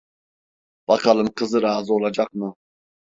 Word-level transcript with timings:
Bakalım 0.87 1.31
kızı 1.35 1.61
razı 1.61 1.93
olacak 1.93 2.33
mı? 2.33 2.55